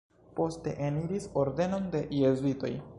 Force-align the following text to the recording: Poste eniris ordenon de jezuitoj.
Poste 0.39 0.73
eniris 0.87 1.29
ordenon 1.45 1.89
de 1.97 2.05
jezuitoj. 2.23 2.77